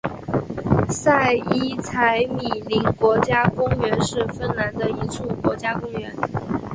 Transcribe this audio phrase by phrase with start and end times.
[0.89, 6.11] 塞伊采米宁国家公园是芬兰的一处国家公园。